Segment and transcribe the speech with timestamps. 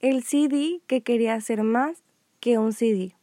[0.00, 2.02] El CD que quería ser más
[2.40, 3.14] que un CD.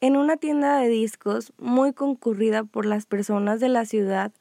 [0.00, 4.32] En una tienda de discos muy concurrida por las personas de la ciudad,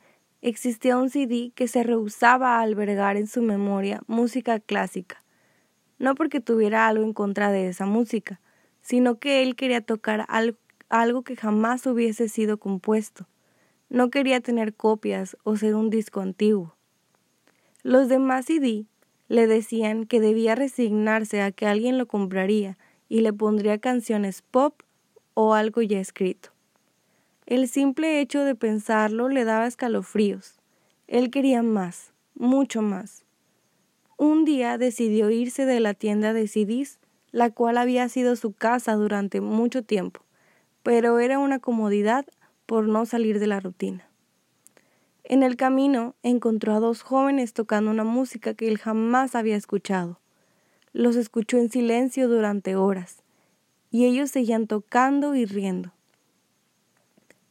[0.41, 5.23] existía un CD que se rehusaba a albergar en su memoria música clásica,
[5.97, 8.41] no porque tuviera algo en contra de esa música,
[8.81, 10.25] sino que él quería tocar
[10.89, 13.27] algo, que jamás hubiese sido compuesto.
[13.87, 16.75] No quería tener copias o ser un disco antiguo.
[17.83, 18.85] Los demás CD
[19.29, 24.81] le decían que debía resignarse a que alguien lo compraría y le pondría canciones pop
[25.35, 26.49] o algo ya escrito.
[27.45, 30.59] El simple hecho de pensarlo le daba escalofríos.
[31.07, 33.23] Él quería más, mucho más.
[34.17, 36.99] Un día decidió irse de la tienda de CDs,
[37.31, 40.21] la cual había sido su casa durante mucho tiempo,
[40.83, 42.25] pero era una comodidad
[42.65, 44.08] por no salir de la rutina.
[45.29, 50.19] En el camino encontró a dos jóvenes tocando una música que él jamás había escuchado.
[50.91, 53.21] Los escuchó en silencio durante horas,
[53.91, 55.93] y ellos seguían tocando y riendo.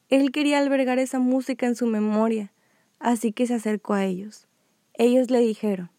[0.09, 2.53] Él quería albergar esa música en su memoria,
[2.99, 4.49] así que se acercó a ellos.
[4.95, 5.91] Ellos le dijeron,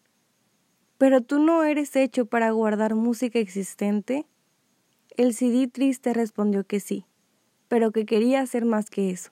[0.98, 4.26] ¿Pero tú no eres hecho para guardar música existente?
[5.16, 7.06] El CD triste respondió que sí,
[7.68, 9.30] pero que quería hacer más que eso.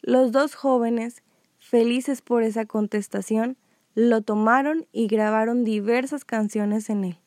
[0.00, 1.22] Los dos jóvenes,
[1.62, 3.56] felices por esa contestación,
[3.94, 7.18] lo tomaron y grabaron diversas canciones en él.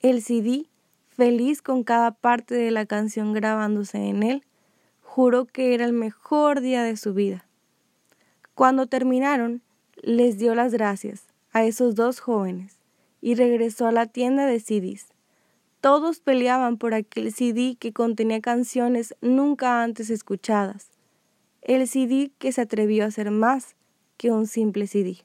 [0.00, 0.66] El CD,
[1.08, 4.44] feliz con cada parte de la canción grabándose en él,
[5.02, 7.44] juró que era el mejor día de su vida.
[8.54, 9.60] Cuando terminaron,
[10.00, 12.78] les dio las gracias a esos dos jóvenes
[13.20, 15.08] y regresó a la tienda de CDs.
[15.80, 20.91] Todos peleaban por aquel CD que contenía canciones nunca antes escuchadas,
[21.62, 23.76] el CD que se atrevió a ser más
[24.16, 25.18] que un simple CD.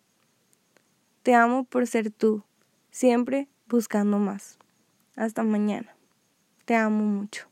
[1.23, 2.43] Te amo por ser tú,
[2.91, 4.57] siempre buscando más.
[5.15, 5.95] Hasta mañana.
[6.65, 7.47] Te amo mucho.